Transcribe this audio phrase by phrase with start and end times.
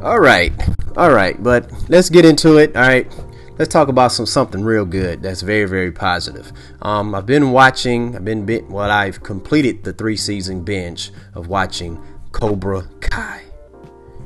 [0.00, 0.52] All right,
[0.96, 2.76] all right, but let's get into it.
[2.76, 3.12] All right,
[3.58, 5.22] let's talk about some something real good.
[5.22, 6.52] That's very very positive.
[6.82, 8.14] Um, I've been watching.
[8.14, 8.68] I've been bit.
[8.68, 12.00] Well, I've completed the three season binge of watching
[12.30, 13.42] Cobra Kai.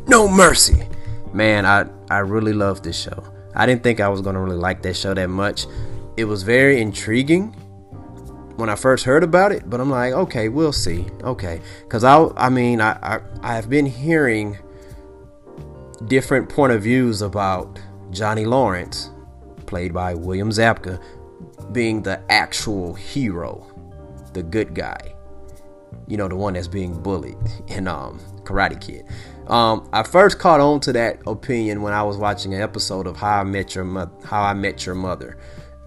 [0.07, 0.87] No mercy,
[1.33, 1.65] man.
[1.65, 3.25] I I really love this show.
[3.55, 5.67] I didn't think I was gonna really like that show that much.
[6.19, 7.55] It was very intriguing
[8.57, 11.07] when I first heard about it, but I'm like, okay, we'll see.
[11.23, 14.59] Okay, because I, I mean, I, I, I've been hearing
[16.07, 17.79] different point of views about
[18.11, 19.11] Johnny Lawrence,
[19.67, 21.03] played by William Zabka,
[21.73, 23.67] being the actual hero,
[24.33, 25.15] the good guy.
[26.09, 27.37] You know, the one that's being bullied
[27.69, 29.07] in um, Karate Kid.
[29.47, 33.17] Um, I first caught on to that opinion when I was watching an episode of
[33.17, 35.39] How I Met Your Mo- How I Met Your Mother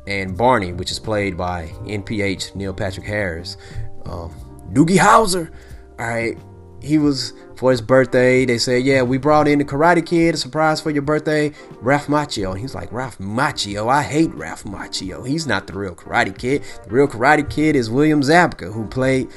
[0.08, 3.58] and Barney, which is played by NPH Neil Patrick Harris.
[4.06, 4.34] Um,
[4.74, 5.52] Doogie Howser,
[6.00, 6.38] all right,
[6.82, 8.46] he was for his birthday.
[8.46, 11.52] They said, "Yeah, we brought in the Karate Kid, a surprise for your birthday,
[11.82, 13.90] Ralph Macchio." And he's like, "Ralph Macchio?
[13.90, 15.28] I hate Ralph Macchio.
[15.28, 16.64] He's not the real Karate Kid.
[16.86, 19.30] The real Karate Kid is William Zabka, who played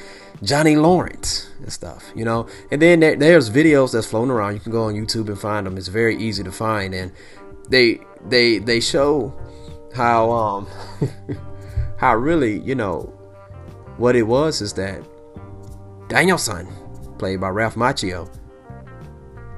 [0.43, 4.53] Johnny Lawrence and stuff, you know." And then there, there's videos that's floating around.
[4.53, 5.77] You can go on YouTube and find them.
[5.77, 7.11] It's very easy to find, and
[7.69, 9.33] they they they show
[9.95, 10.67] how um
[11.97, 13.13] how really you know
[13.97, 15.03] what it was is that
[16.07, 16.67] Daniel-san,
[17.19, 18.27] played by Ralph Macchio,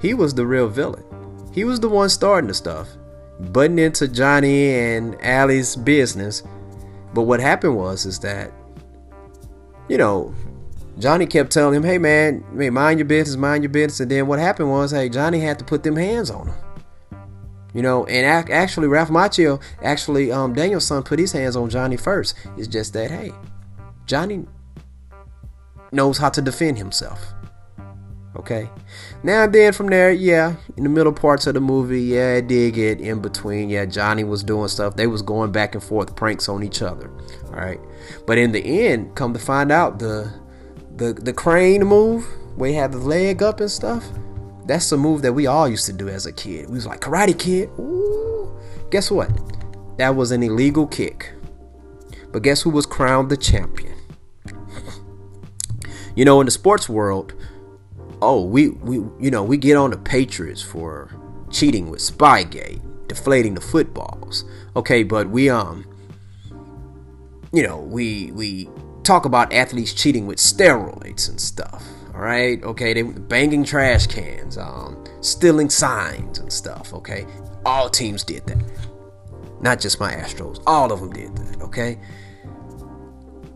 [0.02, 1.04] he was the real villain.
[1.54, 2.90] He was the one starting the stuff,
[3.40, 6.44] butting into Johnny and Allie's business.
[7.14, 8.52] But what happened was is that
[9.88, 10.34] you know
[10.98, 14.40] Johnny kept telling him, "Hey man, mind your business, mind your business." And then what
[14.40, 16.56] happened was, hey, Johnny had to put them hands on him.
[17.74, 22.36] You know, and actually, Ralph Macchio, actually, um, Daniel-san put his hands on Johnny first.
[22.58, 23.32] It's just that, hey,
[24.06, 24.46] Johnny
[25.94, 27.34] knows how to defend himself.
[28.42, 28.68] Okay.
[29.22, 32.48] Now and then from there, yeah, in the middle parts of the movie, yeah, it
[32.48, 33.70] did get in between.
[33.70, 34.96] Yeah, Johnny was doing stuff.
[34.96, 37.08] They was going back and forth pranks on each other.
[37.46, 37.80] All right.
[38.26, 40.34] But in the end, come to find out the
[40.96, 44.10] the the crane move where he had the leg up and stuff,
[44.66, 46.68] that's a move that we all used to do as a kid.
[46.68, 47.70] We was like, Karate Kid.
[47.78, 48.60] Ooh.
[48.90, 49.30] Guess what?
[50.00, 51.32] That was an illegal kick.
[52.32, 53.94] But guess who was crowned the champion?
[56.16, 57.36] you know, in the sports world,
[58.22, 61.10] oh, we, we you know, we get on the Patriots for
[61.50, 64.46] cheating with Spygate, deflating the footballs.
[64.76, 65.86] Okay, but we um
[67.52, 68.70] you know, we we
[69.04, 71.86] talk about athletes cheating with steroids and stuff.
[72.14, 76.94] All right, okay, they banging trash cans, um, stealing signs and stuff.
[76.94, 77.26] Okay,
[77.66, 78.64] all teams did that,
[79.62, 80.62] not just my Astros.
[80.68, 81.62] All of them did that.
[81.62, 82.00] Okay,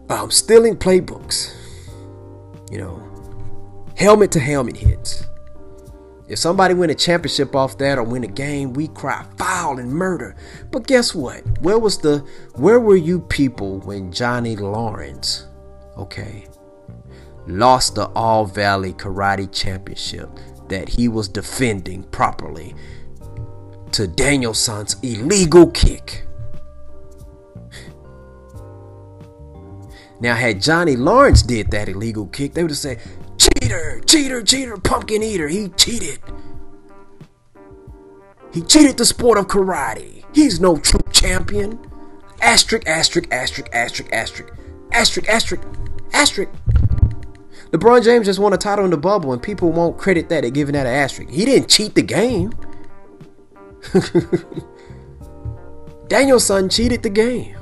[0.09, 1.53] um, stealing playbooks.
[2.71, 3.14] You know,
[3.95, 5.25] helmet to helmet hits.
[6.27, 9.91] If somebody win a championship off that or win a game, we cry foul and
[9.91, 10.35] murder.
[10.71, 11.43] But guess what?
[11.59, 12.19] Where was the
[12.55, 15.45] where were you people when Johnny Lawrence,
[15.97, 16.47] okay,
[17.45, 20.29] lost the All Valley Karate Championship
[20.67, 22.73] that he was defending properly
[23.91, 26.23] to Daniel-san's illegal kick?
[30.19, 32.99] Now, had Johnny Lawrence did that illegal kick, they would have said,
[33.61, 35.47] cheater, cheater, cheater, pumpkin eater.
[35.47, 36.19] He cheated.
[38.53, 40.23] He cheated the sport of karate.
[40.33, 41.79] He's no true champion.
[42.41, 44.53] Asterisk, asterisk, asterisk, asterisk, asterisk,
[44.91, 45.63] asterisk, asterisk,
[46.13, 46.51] asterisk.
[47.71, 50.53] LeBron James just won a title in the bubble, and people won't credit that at
[50.53, 51.31] giving that an asterisk.
[51.31, 52.53] He didn't cheat the game.
[56.07, 57.57] Daniel-san cheated the game.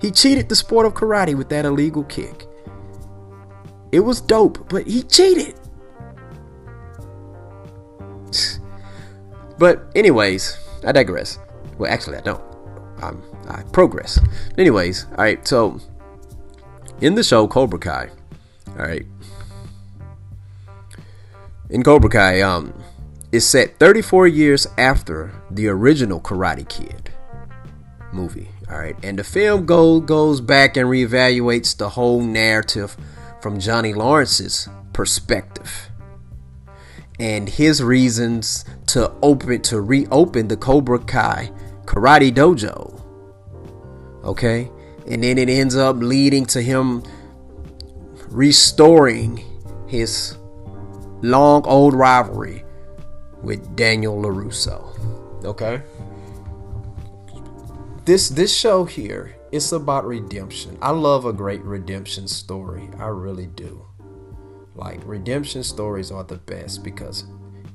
[0.00, 2.46] He cheated the sport of karate with that illegal kick.
[3.92, 5.54] It was dope, but he cheated.
[9.58, 11.38] But anyways, I digress.
[11.78, 12.44] Well, actually, I don't.
[13.00, 14.20] I'm, I progress.
[14.58, 15.48] Anyways, all right.
[15.48, 15.80] So
[17.00, 18.10] in the show Cobra Kai,
[18.78, 19.06] all right.
[21.70, 22.74] In Cobra Kai, um,
[23.32, 27.10] it's set 34 years after the original Karate Kid
[28.12, 28.48] movie.
[28.70, 32.96] All right, and the film go, goes back and reevaluates the whole narrative
[33.40, 35.90] from Johnny Lawrence's perspective
[37.18, 41.50] and his reasons to open to reopen the Cobra Kai
[41.84, 43.02] Karate Dojo.
[44.24, 44.70] Okay?
[45.06, 47.02] And then it ends up leading to him
[48.28, 49.44] restoring
[49.86, 50.36] his
[51.22, 52.64] long old rivalry
[53.42, 55.44] with Daniel LaRusso.
[55.44, 55.82] Okay?
[58.04, 60.78] This this show here it's about redemption.
[60.82, 62.90] I love a great redemption story.
[62.98, 63.86] I really do.
[64.74, 67.24] Like redemption stories are the best because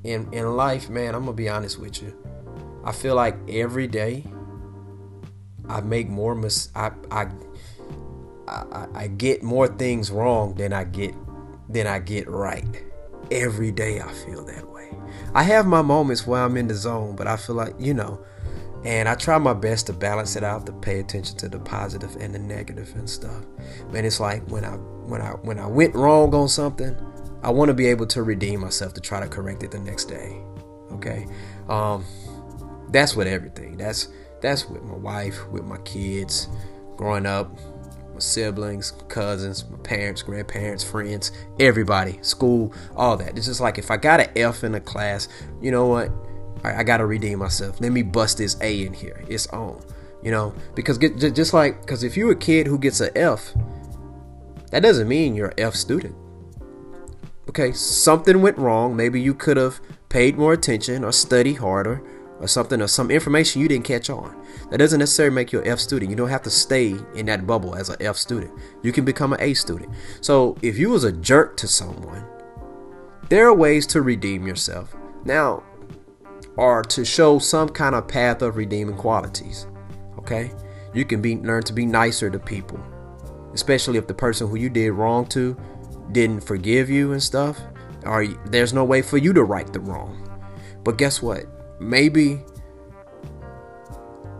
[0.03, 2.15] in in life, man, I'm gonna be honest with you.
[2.85, 4.23] I feel like every day
[5.67, 7.27] I make more mis I I
[8.47, 11.15] I, I get more things wrong than I get
[11.67, 12.83] than I get right.
[13.31, 14.91] Every day I feel that way.
[15.33, 18.23] I have my moments where I'm in the zone, but I feel like, you know,
[18.83, 22.15] and I try my best to balance it out to pay attention to the positive
[22.19, 23.45] and the negative and stuff.
[23.91, 26.95] Man, it's like when I when I when I went wrong on something,
[27.43, 30.05] I want to be able to redeem myself to try to correct it the next
[30.05, 30.41] day.
[30.93, 31.27] Okay?
[31.69, 32.05] Um
[32.89, 33.77] that's with everything.
[33.77, 34.09] That's
[34.41, 36.47] that's with my wife, with my kids,
[36.97, 37.55] growing up,
[38.13, 43.37] my siblings, cousins, my parents, grandparents, friends, everybody, school, all that.
[43.37, 45.27] It's just like if I got an F in a class,
[45.61, 46.11] you know what?
[46.63, 47.81] I, I got to redeem myself.
[47.81, 49.23] Let me bust this A in here.
[49.27, 49.81] It's on.
[50.23, 53.53] You know, because get, just like, because if you're a kid who gets an F,
[54.69, 56.15] that doesn't mean you're an F student.
[57.49, 58.95] Okay, something went wrong.
[58.95, 62.03] Maybe you could have paid more attention or studied harder
[62.39, 64.35] or something or some information you didn't catch on.
[64.69, 66.09] That doesn't necessarily make you an F student.
[66.09, 68.51] You don't have to stay in that bubble as an F student.
[68.83, 69.91] You can become an A student.
[70.21, 72.23] So if you was a jerk to someone,
[73.29, 74.95] there are ways to redeem yourself.
[75.25, 75.63] Now,
[76.61, 79.67] or to show some kind of path of redeeming qualities.
[80.19, 80.51] Okay?
[80.93, 82.79] You can be learn to be nicer to people.
[83.53, 85.57] Especially if the person who you did wrong to
[86.11, 87.59] didn't forgive you and stuff.
[88.05, 90.27] Or there's no way for you to right the wrong.
[90.83, 91.45] But guess what?
[91.81, 92.39] maybe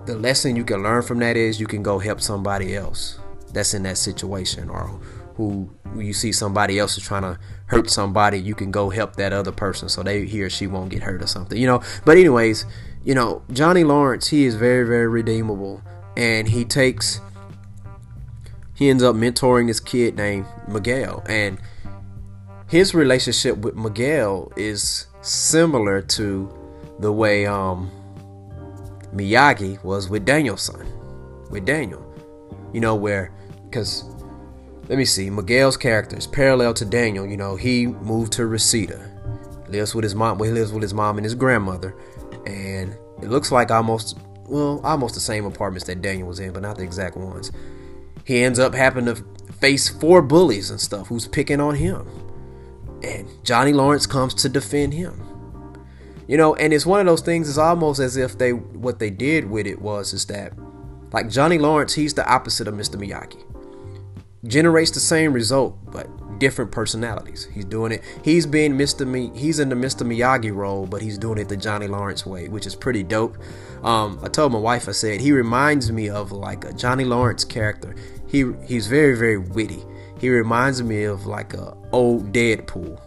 [0.06, 3.20] the lesson you can learn from that is you can go help somebody else
[3.52, 5.00] that's in that situation or
[5.94, 9.34] who you see somebody else is trying to hurt somebody you can go help that
[9.34, 11.82] other person so they he or she won't get hurt or something you know?
[12.06, 12.66] But anyways
[13.04, 15.82] you know johnny lawrence he is very very redeemable.
[16.18, 17.22] And he takes
[18.76, 21.24] he ends up mentoring this kid named miguel.
[21.28, 21.60] And
[22.68, 26.50] his relationship with miguel is similar to
[27.00, 27.90] the way um,
[29.14, 30.86] Miyagi was with Daniel-san,
[31.50, 32.06] with Daniel.
[32.74, 33.34] You know, where,
[33.66, 34.06] because,
[34.92, 37.26] let me see, Miguel's character is parallel to Daniel.
[37.26, 39.00] You know, he moved to Reseda,
[39.70, 41.96] lives with his mom, well, he lives with his mom and his grandmother.
[42.46, 44.18] And it looks like almost,
[44.50, 47.54] well, almost the same apartments that Daniel was in, but not the exact ones.
[48.26, 49.16] He ends up having to
[49.62, 52.06] face four bullies and stuff who's picking on him.
[53.02, 55.26] And Johnny Lawrence comes to defend him
[56.28, 59.10] you know and it's one of those things it's almost as if they what they
[59.10, 60.54] did with it was is that
[61.12, 63.44] like johnny lawrence he's the opposite of mr miyagi
[64.46, 66.08] generates the same result but
[66.40, 67.48] different personalities.
[67.54, 68.04] He's doing it.
[68.24, 71.58] He's being mr me he's in the mr miyagi role but he's doing it the
[71.58, 73.38] johnny lawrence way which is pretty dope.
[73.84, 77.44] Um, i told my wife i said he reminds me of like a johnny lawrence
[77.44, 77.96] character.
[78.28, 79.84] He he's very very witty.
[80.20, 83.00] He reminds me of like a old deadpool.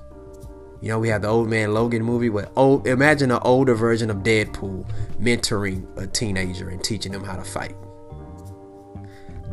[0.85, 4.11] You know, we have the Old Man Logan movie where old imagine an older version
[4.11, 4.87] of Deadpool
[5.19, 7.75] mentoring a teenager and teaching them how to fight.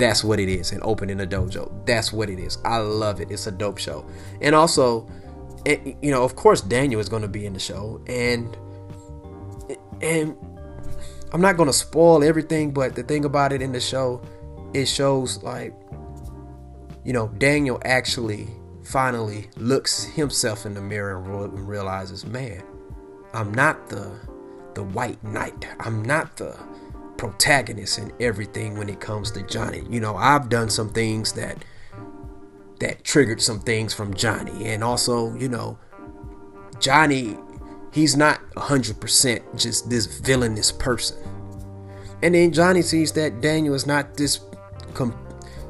[0.02, 1.72] That's what it is, and opening a dojo.
[1.86, 2.58] That's what it is.
[2.66, 3.30] I love it.
[3.30, 4.04] It's a dope show.
[4.42, 5.08] And also,
[5.64, 8.58] it, you know, of course, Daniel is going to be in the show, and
[10.02, 10.36] and
[11.32, 14.24] I'm not going to spoil everything, but the thing about it in the show,
[14.74, 15.72] it shows like,
[17.06, 18.48] you know, Daniel actually
[18.84, 22.64] finally looks himself in the mirror and realizes, man,
[23.34, 24.12] I'm not the
[24.74, 25.68] the white knight.
[25.80, 26.58] I'm not the
[27.22, 29.84] protagonist in everything when it comes to Johnny.
[29.88, 31.64] You know, I've done some things that
[32.80, 34.66] that triggered some things from Johnny.
[34.66, 35.78] And also, you know,
[36.80, 37.38] Johnny,
[37.94, 41.20] he's not 100% just this villainous person.
[42.24, 44.40] And then Johnny sees that Daniel is not this
[44.96, 45.16] com-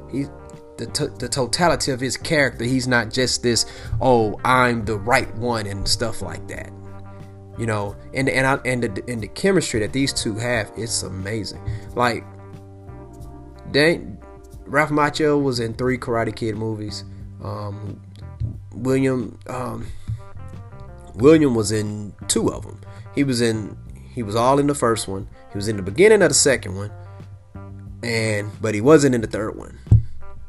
[0.09, 0.27] he
[0.77, 2.63] the, t- the totality of his character.
[2.63, 3.65] He's not just this,
[3.99, 6.71] oh, I'm the right one and stuff like that.
[7.57, 11.03] You know, and and I, and the and the chemistry that these two have, it's
[11.03, 11.61] amazing.
[11.95, 12.23] Like,
[13.71, 14.17] Dan,
[14.65, 17.03] Ralph Macchio was in three Karate Kid movies.
[17.43, 18.01] Um,
[18.73, 19.85] William um,
[21.15, 22.79] William was in two of them.
[23.13, 23.77] He was in
[24.13, 25.27] he was all in the first one.
[25.51, 26.91] He was in the beginning of the second one,
[28.03, 29.77] and but he wasn't in the third one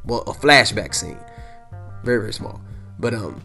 [0.04, 1.18] well a flashback scene
[2.02, 2.60] very very small
[2.98, 3.40] but um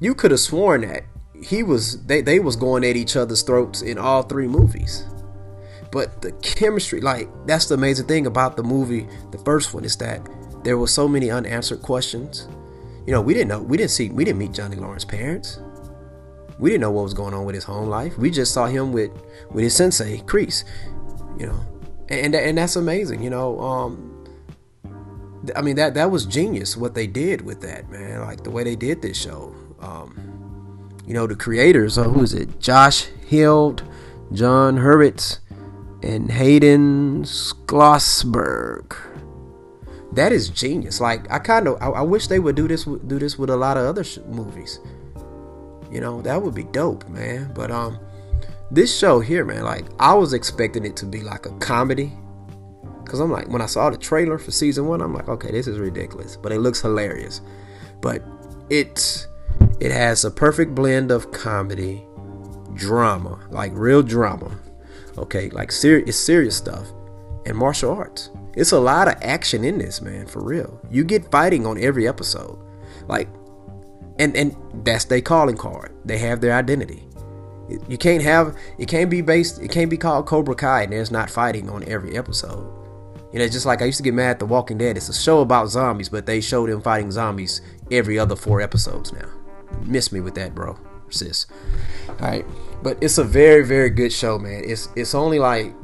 [0.00, 1.04] you could have sworn that
[1.42, 5.04] he was they, they was going at each other's throats in all three movies
[5.90, 9.96] but the chemistry like that's the amazing thing about the movie the first one is
[9.96, 10.26] that
[10.64, 12.48] there were so many unanswered questions
[13.06, 15.60] you know we didn't know we didn't see we didn't meet johnny lawrence's parents
[16.58, 18.92] we didn't know what was going on with his home life we just saw him
[18.92, 19.10] with
[19.50, 20.64] with his sensei Kreese
[21.38, 21.60] you know
[22.08, 24.10] and and that's amazing you know um
[25.56, 28.20] I mean that that was genius what they did with that man.
[28.20, 29.54] Like the way they did this show.
[29.80, 30.39] Um,
[31.06, 32.60] you know, the creators, uh, who is it?
[32.60, 33.82] Josh Heald,
[34.32, 35.38] Jon Hurwitz,
[36.02, 38.96] and Hayden Schlossberg.
[40.12, 41.00] That is genius.
[41.00, 43.56] Like I kind of, I, I, wish they would do this, do this with a
[43.56, 44.80] lot of other sh- movies.
[45.90, 47.52] You know, that would be dope, man.
[47.54, 47.98] But um,
[48.70, 52.12] this show here, man, like I was expecting it to be like a comedy.
[53.04, 55.66] Cause I'm like, when I saw the trailer for season one, I'm like, okay, this
[55.66, 57.40] is ridiculous, but it looks hilarious.
[58.00, 58.22] But
[58.68, 59.26] it's
[59.80, 62.06] it has a perfect blend of comedy,
[62.74, 64.58] drama, like real drama.
[65.16, 66.86] Okay, like serious, it's serious stuff,
[67.46, 68.30] and martial arts.
[68.54, 70.80] It's a lot of action in this, man, for real.
[70.90, 72.58] You get fighting on every episode,
[73.08, 73.28] like,
[74.18, 75.92] and and that's their calling card.
[76.04, 77.06] They have their identity.
[77.88, 79.62] You can't have it can't be based.
[79.62, 82.76] It can't be called Cobra Kai, and there's not fighting on every episode.
[83.32, 84.96] You know, just like I used to get mad at The Walking Dead.
[84.96, 89.12] It's a show about zombies, but they show them fighting zombies every other four episodes
[89.12, 89.39] now.
[89.84, 91.46] Miss me with that, bro, sis.
[92.08, 92.44] All right,
[92.82, 94.62] but it's a very, very good show, man.
[94.64, 95.74] It's it's only like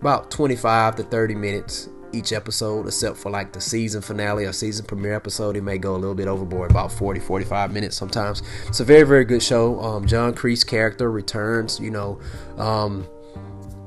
[0.00, 4.86] about 25 to 30 minutes each episode, except for like the season finale or season
[4.86, 5.56] premiere episode.
[5.56, 8.42] It may go a little bit overboard, about 40, 45 minutes sometimes.
[8.66, 9.80] It's a very, very good show.
[9.80, 12.20] Um, John Kreese character returns, you know.
[12.56, 13.06] Um,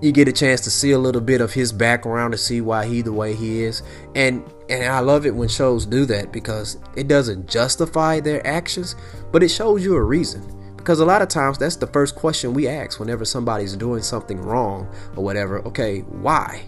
[0.02, 2.86] you get a chance to see a little bit of his background to see why
[2.88, 3.84] he the way he is.
[4.16, 8.96] And and I love it when shows do that because it doesn't justify their actions
[9.32, 10.58] but it shows you a reason.
[10.76, 14.42] Because a lot of times that's the first question we ask whenever somebody's doing something
[14.42, 15.62] wrong or whatever.
[15.68, 16.64] Okay why?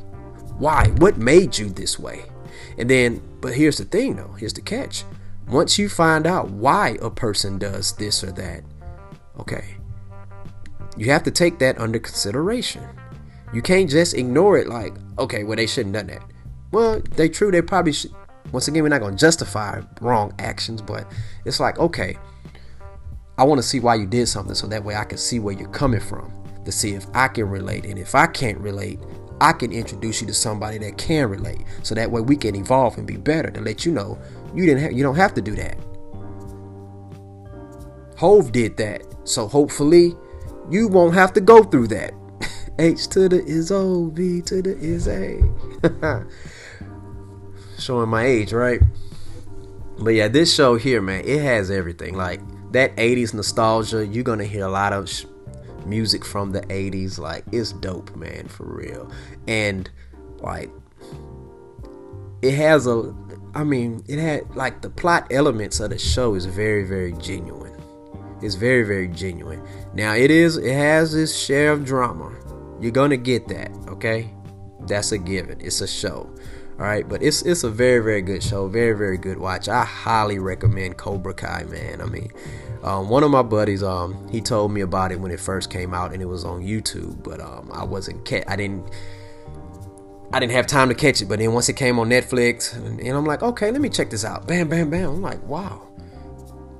[0.59, 0.89] Why?
[0.97, 2.25] What made you this way?
[2.77, 5.05] And then but here's the thing though here's the catch.
[5.47, 8.63] Once you find out why a person does this or that
[9.39, 9.75] okay
[10.95, 12.87] you have to take that under consideration
[13.53, 16.23] you can't just ignore it like, okay, well, they shouldn't done that.
[16.71, 18.11] Well, they true, they probably should.
[18.51, 21.11] Once again, we're not going to justify wrong actions, but
[21.45, 22.17] it's like, okay,
[23.37, 25.53] I want to see why you did something so that way I can see where
[25.53, 26.31] you're coming from
[26.65, 27.85] to see if I can relate.
[27.85, 28.99] And if I can't relate,
[29.41, 31.63] I can introduce you to somebody that can relate.
[31.81, 34.19] So that way we can evolve and be better to let you know
[34.53, 35.77] you didn't have, you don't have to do that.
[38.17, 39.03] Hove did that.
[39.23, 40.15] So hopefully
[40.69, 42.13] you won't have to go through that.
[42.79, 45.41] H to the is O, V to the is A.
[47.79, 48.81] Showing my age, right?
[49.99, 52.15] But yeah, this show here, man, it has everything.
[52.15, 55.25] Like that 80s nostalgia, you're gonna hear a lot of sh-
[55.85, 57.19] music from the 80s.
[57.19, 59.11] Like it's dope, man, for real.
[59.47, 59.89] And
[60.39, 60.71] like
[62.41, 63.13] it has a
[63.55, 67.79] I mean, it had like the plot elements of the show is very, very genuine.
[68.41, 69.61] It's very, very genuine.
[69.93, 72.31] Now it is it has its share of drama.
[72.83, 74.29] You're gonna get that, okay?
[74.81, 75.61] That's a given.
[75.61, 76.29] It's a show.
[76.77, 79.69] All right, but it's it's a very very good show, very very good watch.
[79.69, 82.01] I highly recommend Cobra Kai, man.
[82.01, 82.29] I mean,
[82.83, 85.93] um, one of my buddies, um, he told me about it when it first came
[85.93, 88.89] out, and it was on YouTube, but um, I wasn't ca- I didn't
[90.33, 91.25] I didn't have time to catch it.
[91.29, 94.09] But then once it came on Netflix, and, and I'm like, okay, let me check
[94.09, 94.45] this out.
[94.45, 95.09] Bam, bam, bam.
[95.09, 95.87] I'm like, wow,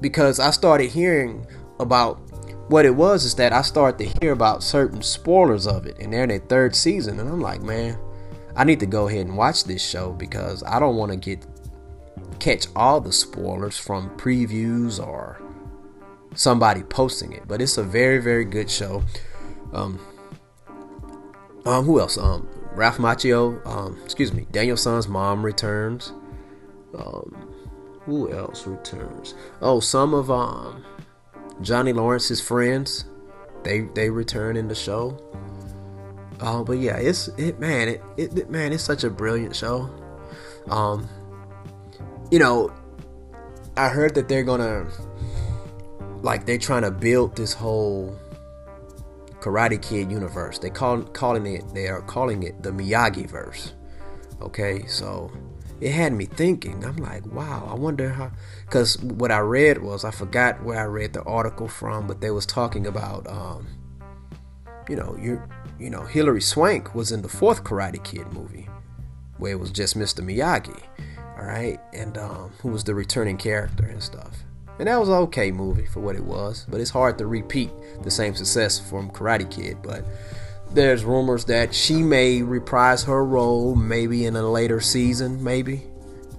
[0.02, 1.48] because I started hearing
[1.80, 2.20] about
[2.68, 6.12] what it was is that I started to hear about certain spoilers of it, and
[6.14, 7.98] they're in their third season, and I'm like, man,
[8.56, 11.46] I need to go ahead and watch this show because I don't want to get
[12.40, 15.42] catch all the spoilers from previews or
[16.36, 17.48] somebody posting it.
[17.48, 19.04] But it's a very, very good show.
[19.72, 20.00] Um,
[21.66, 22.18] um, who else?
[22.18, 23.66] Um, Ralph Macchio.
[23.66, 24.46] Um, excuse me.
[24.52, 26.12] Daniel-san's mom returns.
[26.98, 27.50] Um,
[28.02, 29.34] who else returns?
[29.62, 30.84] Oh, some of um
[31.62, 33.06] Johnny Lawrence's friends,
[33.64, 35.18] they they return in the show.
[36.42, 39.90] Oh, but yeah, it's it man, it, it man, it's such a brilliant show.
[40.70, 41.08] Um,
[42.32, 42.74] you know,
[43.78, 44.88] I heard that they're gonna
[46.22, 48.18] like they're trying to build this whole
[49.40, 50.60] Karate Kid universe.
[50.60, 53.74] They call calling it they are calling it the Miyagi verse.
[54.42, 55.32] Okay, so
[55.84, 56.86] it had me thinking.
[56.86, 58.32] I'm like, wow, I wonder how.
[58.66, 62.32] Because what I read was, I forgot where I read the article from, but they
[62.32, 63.68] was talking about, um,
[64.88, 65.42] you know, you
[65.78, 68.70] you know, Hilary Swank was in the fourth Karate Kid movie,
[69.38, 70.24] where it was just Mr.
[70.24, 70.82] Miyagi,
[71.38, 74.46] all right, and um, who was the returning character and stuff.
[74.80, 77.72] And that was an okay movie for what it was, but it's hard to repeat
[78.04, 79.80] the same success from Karate Kid.
[79.84, 80.06] But
[80.74, 85.84] there's rumors that she may reprise her role maybe in a later season, maybe,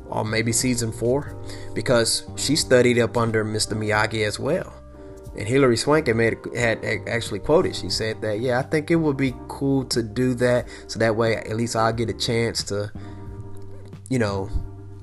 [0.06, 1.36] or maybe season four,
[1.74, 3.74] because she studied up under Mr.
[3.74, 4.72] Miyagi as well.
[5.36, 6.16] And Hilary Swank had,
[6.54, 7.74] had actually quoted.
[7.74, 11.16] She said that, yeah, I think it would be cool to do that, so that
[11.16, 12.92] way at least I'll get a chance to,
[14.08, 14.48] you know,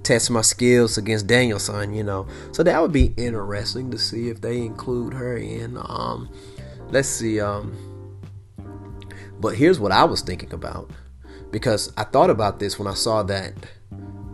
[0.04, 2.28] test my skills against Daniel-san, you know.
[2.54, 5.78] So that would be interesting to see if they include her in.
[5.78, 6.30] Um,
[6.90, 7.40] let's see.
[7.40, 7.91] Um,
[9.42, 10.90] but here's what I was thinking about
[11.52, 13.54] because I thought about this when I saw that.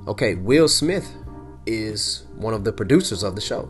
[0.07, 1.11] Okay, Will Smith
[1.65, 3.69] is one of the producers of the show.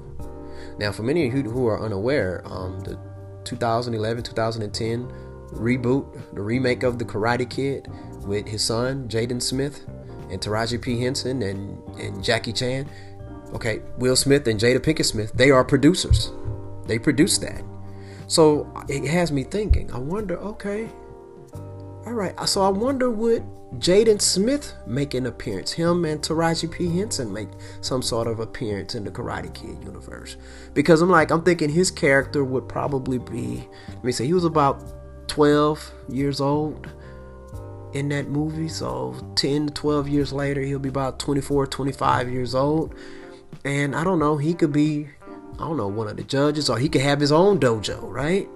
[0.78, 3.00] Now, for many of you who are unaware, um, the
[3.44, 5.12] 2011 2010
[5.54, 7.88] reboot, the remake of The Karate Kid
[8.26, 9.86] with his son, Jaden Smith,
[10.30, 11.02] and Taraji P.
[11.02, 12.88] Henson and, and Jackie Chan.
[13.54, 16.32] Okay, Will Smith and Jada Pinkett Smith, they are producers.
[16.86, 17.64] They produced that.
[18.28, 20.90] So it has me thinking, I wonder, okay,
[22.08, 23.44] all right, uh, so I wonder would
[23.80, 25.74] Jaden Smith make an appearance?
[25.74, 26.98] Him and Taraji P.
[26.98, 27.50] Henson make
[27.82, 30.38] some sort of appearance in the Karate Kid universe?
[30.74, 34.46] Because I'm like, I'm thinking his character would probably be, let me say, he was
[34.46, 36.88] about 12 years old
[37.92, 38.70] in that movie.
[38.70, 42.96] So 10 to 12 years later, he'll be about 24, 25 years old.
[43.66, 45.10] And I don't know, he could be,
[45.56, 48.48] I don't know, one of the judges, or he could have his own dojo, right?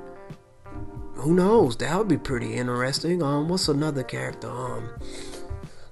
[1.22, 1.78] Who knows?
[1.78, 3.22] That would be pretty interesting.
[3.22, 4.50] Um, what's another character?
[4.50, 4.90] Um,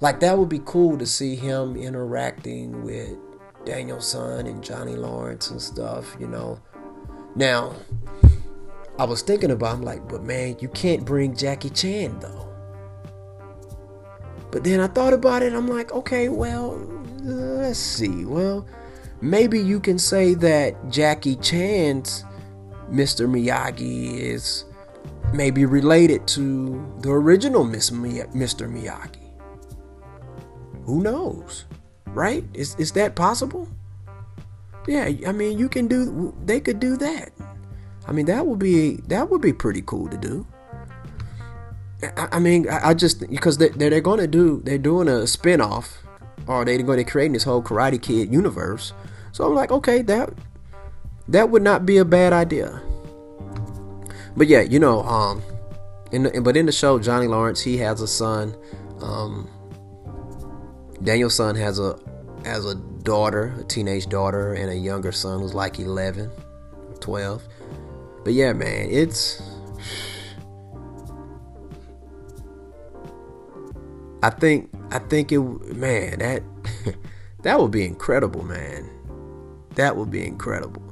[0.01, 3.15] like that would be cool to see him interacting with
[3.63, 6.59] Daniel-san and Johnny Lawrence and stuff, you know.
[7.35, 7.75] Now,
[8.97, 12.47] I was thinking about, I'm like, but man, you can't bring Jackie Chan though.
[14.51, 15.53] But then I thought about it.
[15.53, 16.75] I'm like, okay, well,
[17.21, 18.25] let's see.
[18.25, 18.65] Well,
[19.21, 22.25] maybe you can say that Jackie Chan's
[22.89, 23.29] Mr.
[23.29, 24.65] Miyagi is
[25.33, 27.93] maybe related to the original Mr.
[27.95, 29.29] Miyagi.
[30.85, 31.65] Who knows?
[32.07, 32.43] Right?
[32.53, 33.67] Is, is that possible?
[34.87, 36.33] Yeah, I mean, you can do.
[36.45, 37.31] They could do that.
[38.07, 40.47] I mean, that would be that would be pretty cool to do.
[42.15, 45.97] I, mean, I, just because they, they're going to do they're doing a spinoff,
[46.47, 48.93] or they're going to create this whole Karate Kid universe.
[49.31, 50.33] So I'm like, okay, that
[51.27, 52.81] that would not be a bad idea.
[54.39, 55.43] But yeah, you know, um,
[56.13, 58.55] in the, but in the show, Johnny Lawrence he has a son.
[59.01, 59.49] Um,
[61.03, 61.99] Daniel-san has a
[62.45, 66.31] has a daughter, a teenage daughter, and a younger son who's like 11,
[67.01, 67.43] 12.
[68.23, 69.41] But yeah, man, it's
[74.23, 76.43] I think I think it man that
[77.43, 78.89] that would be incredible, man.
[79.75, 80.88] That would be incredible.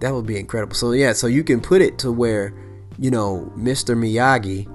[0.00, 0.74] That would be incredible.
[0.74, 2.54] So yeah, so you can put it to where,
[2.98, 3.96] you know, Mr.
[3.96, 4.66] Miyagi,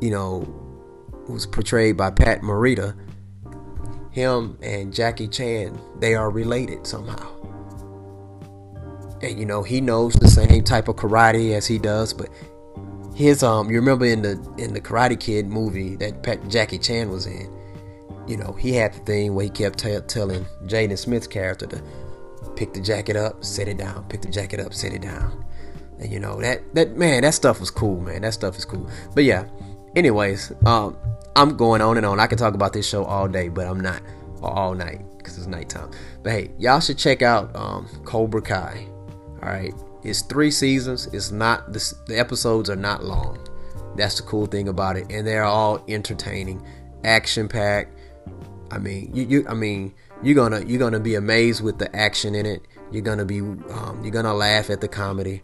[0.00, 0.42] you know,
[1.26, 2.96] who's portrayed by Pat Morita,
[4.10, 7.32] him and Jackie Chan, they are related somehow.
[9.22, 12.28] And you know, he knows the same type of karate as he does, but
[13.14, 17.08] his um you remember in the in the Karate Kid movie that Pat, Jackie Chan
[17.08, 17.50] was in,
[18.26, 21.82] you know, he had the thing where he kept t- telling Jaden Smith's character to
[22.56, 25.44] pick the jacket up, set it down, pick the jacket up, set it down.
[25.98, 28.22] And you know, that that man, that stuff was cool, man.
[28.22, 28.88] That stuff is cool.
[29.14, 29.46] But yeah,
[29.94, 30.96] anyways, um
[31.36, 32.18] I'm going on and on.
[32.18, 34.00] I can talk about this show all day, but I'm not
[34.42, 35.90] all night because it's nighttime.
[36.22, 38.86] But hey, y'all should check out um, Cobra Kai.
[39.42, 41.08] All right, it's three seasons.
[41.12, 43.38] It's not the, the episodes are not long.
[43.96, 46.66] That's the cool thing about it, and they're all entertaining,
[47.04, 47.98] action packed.
[48.70, 49.92] I mean, you, you I mean,
[50.22, 52.66] you're gonna you're gonna be amazed with the action in it.
[52.90, 55.42] You're gonna be um, you're gonna laugh at the comedy.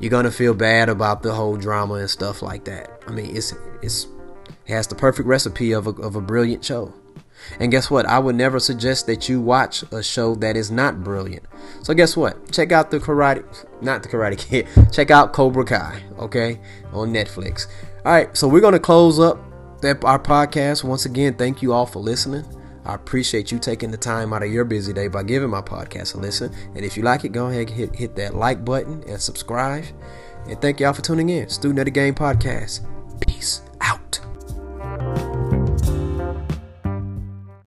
[0.00, 3.02] You're gonna feel bad about the whole drama and stuff like that.
[3.06, 4.06] I mean, it's it's
[4.66, 6.92] it has the perfect recipe of a, of a brilliant show.
[7.60, 8.06] And guess what?
[8.06, 11.44] I would never suggest that you watch a show that is not brilliant.
[11.82, 12.50] So guess what?
[12.52, 13.44] Check out the Karate,
[13.82, 14.66] not the Karate Kid.
[14.92, 16.58] Check out Cobra Kai, okay,
[16.92, 17.66] on Netflix.
[18.04, 19.38] All right, so we're gonna close up
[19.82, 20.84] that, our podcast.
[20.84, 22.44] Once again, thank you all for listening.
[22.84, 26.14] I appreciate you taking the time out of your busy day by giving my podcast
[26.14, 26.52] a listen.
[26.74, 29.84] And if you like it, go ahead hit hit that like button and subscribe.
[30.46, 31.48] And thank y'all for tuning in.
[31.48, 32.80] Student of the Game Podcast.
[33.26, 34.20] Peace out.